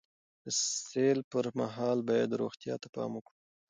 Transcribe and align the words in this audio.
د 0.43 0.45
سیل 0.89 1.19
پر 1.31 1.45
مهال 1.59 1.97
باید 2.09 2.37
روغتیا 2.41 2.75
ته 2.81 2.87
پام 2.95 3.11
وکړو. 3.15 3.37